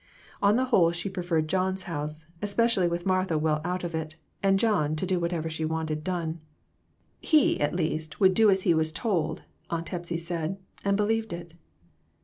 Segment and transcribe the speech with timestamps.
[0.41, 4.57] On the whole, she preferred John's house, especially with Martha well out of it, and
[4.57, 6.39] John to do whatever she wanted done.
[7.29, 7.59] MORAL EVOLUTION.
[7.59, 11.31] 135" He, at least, would do as he was told," Aunt Hepsy said, and believed
[11.33, 11.53] it.